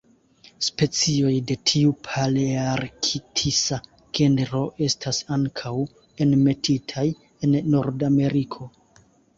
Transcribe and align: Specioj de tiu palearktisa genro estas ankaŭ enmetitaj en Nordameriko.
Specioj 0.67 1.33
de 1.51 1.57
tiu 1.71 1.91
palearktisa 2.07 3.79
genro 4.21 4.65
estas 4.89 5.23
ankaŭ 5.39 5.77
enmetitaj 6.27 7.09
en 7.47 7.59
Nordameriko. 7.79 8.75